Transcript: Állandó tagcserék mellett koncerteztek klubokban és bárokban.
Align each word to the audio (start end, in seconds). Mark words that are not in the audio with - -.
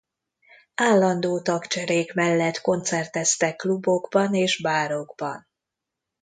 Állandó 0.75 1.41
tagcserék 1.41 2.13
mellett 2.13 2.61
koncerteztek 2.61 3.55
klubokban 3.55 4.33
és 4.33 4.61
bárokban. 4.61 5.47